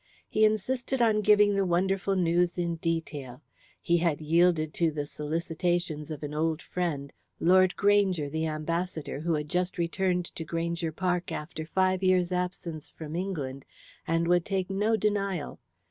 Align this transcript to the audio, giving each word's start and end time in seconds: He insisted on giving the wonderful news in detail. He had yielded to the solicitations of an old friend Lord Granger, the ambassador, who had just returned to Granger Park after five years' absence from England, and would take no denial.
He 0.27 0.45
insisted 0.45 0.99
on 0.99 1.21
giving 1.21 1.53
the 1.53 1.63
wonderful 1.63 2.15
news 2.15 2.57
in 2.57 2.77
detail. 2.77 3.43
He 3.79 3.97
had 3.97 4.19
yielded 4.19 4.73
to 4.73 4.89
the 4.89 5.05
solicitations 5.05 6.09
of 6.09 6.23
an 6.23 6.33
old 6.33 6.59
friend 6.59 7.13
Lord 7.39 7.75
Granger, 7.75 8.27
the 8.27 8.47
ambassador, 8.47 9.19
who 9.19 9.35
had 9.35 9.47
just 9.47 9.77
returned 9.77 10.25
to 10.33 10.43
Granger 10.43 10.91
Park 10.91 11.31
after 11.31 11.67
five 11.67 12.01
years' 12.01 12.31
absence 12.31 12.89
from 12.89 13.15
England, 13.15 13.63
and 14.07 14.27
would 14.27 14.43
take 14.43 14.71
no 14.71 14.97
denial. 14.97 15.59